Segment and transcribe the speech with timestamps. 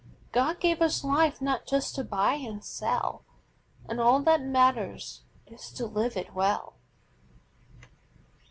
[0.31, 3.23] God gave us life not just to buy and sell,
[3.87, 6.73] And all that matters is to live it well.